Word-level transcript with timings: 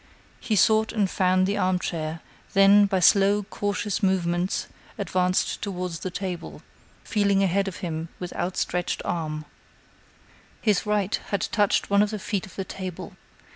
He 0.39 0.55
sought 0.55 0.91
and 0.91 1.07
found 1.07 1.45
the 1.45 1.59
armchair; 1.59 2.21
then, 2.53 2.87
by 2.87 3.01
slow, 3.01 3.43
cautious 3.43 4.01
movements, 4.01 4.65
advanced 4.97 5.61
toward 5.61 5.91
the 5.91 6.09
table, 6.09 6.63
feeling 7.03 7.43
ahead 7.43 7.67
of 7.67 7.75
him 7.85 8.09
with 8.17 8.33
outstretched 8.33 9.03
arm. 9.05 9.45
His 10.59 10.87
right 10.87 11.15
had 11.27 11.41
touched 11.51 11.91
one 11.91 12.01
of 12.01 12.09
the 12.09 12.17
feet 12.17 12.47
of 12.47 12.55
the 12.55 12.65
table. 12.65 13.13